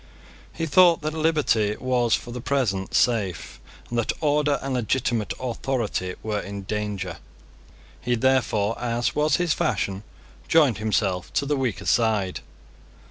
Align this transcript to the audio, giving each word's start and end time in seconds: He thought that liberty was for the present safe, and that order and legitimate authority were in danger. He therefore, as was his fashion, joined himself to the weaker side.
He 0.51 0.65
thought 0.65 1.01
that 1.03 1.13
liberty 1.13 1.75
was 1.79 2.15
for 2.15 2.31
the 2.31 2.41
present 2.41 2.95
safe, 2.95 3.59
and 3.87 3.99
that 3.99 4.11
order 4.19 4.57
and 4.63 4.73
legitimate 4.73 5.31
authority 5.39 6.15
were 6.23 6.39
in 6.39 6.63
danger. 6.63 7.17
He 8.01 8.15
therefore, 8.15 8.79
as 8.81 9.13
was 9.13 9.35
his 9.35 9.53
fashion, 9.53 10.01
joined 10.47 10.79
himself 10.79 11.31
to 11.33 11.45
the 11.45 11.55
weaker 11.55 11.85
side. 11.85 12.39